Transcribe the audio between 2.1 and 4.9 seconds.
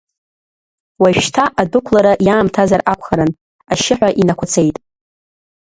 иаамҭазар акәхарын, ашьшьыҳәа инақәацеит.